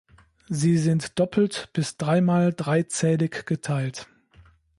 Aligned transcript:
Sie 0.49 0.79
sind 0.79 1.19
doppelt 1.19 1.69
bis 1.73 1.95
dreimal 1.95 2.53
dreizählig 2.53 3.45
geteilt. 3.45 4.07